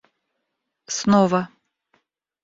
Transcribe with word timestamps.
снова 0.95 1.41